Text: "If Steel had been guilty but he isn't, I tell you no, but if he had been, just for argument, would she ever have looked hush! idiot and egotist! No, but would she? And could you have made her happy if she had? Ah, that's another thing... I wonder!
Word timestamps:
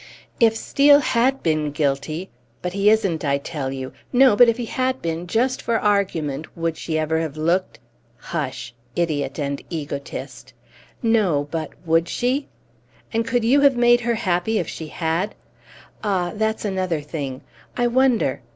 "If 0.39 0.55
Steel 0.55 0.97
had 0.97 1.43
been 1.43 1.69
guilty 1.69 2.31
but 2.63 2.73
he 2.73 2.89
isn't, 2.89 3.23
I 3.23 3.37
tell 3.37 3.71
you 3.71 3.93
no, 4.11 4.35
but 4.35 4.49
if 4.49 4.57
he 4.57 4.65
had 4.65 4.99
been, 4.99 5.27
just 5.27 5.61
for 5.61 5.77
argument, 5.77 6.57
would 6.57 6.75
she 6.75 6.97
ever 6.97 7.19
have 7.19 7.37
looked 7.37 7.77
hush! 8.17 8.73
idiot 8.95 9.37
and 9.37 9.61
egotist! 9.69 10.53
No, 11.03 11.47
but 11.51 11.73
would 11.85 12.09
she? 12.09 12.47
And 13.13 13.27
could 13.27 13.45
you 13.45 13.61
have 13.61 13.77
made 13.77 14.01
her 14.01 14.15
happy 14.15 14.57
if 14.57 14.67
she 14.67 14.87
had? 14.87 15.35
Ah, 16.03 16.31
that's 16.33 16.65
another 16.65 17.01
thing... 17.01 17.41
I 17.77 17.85
wonder! 17.85 18.41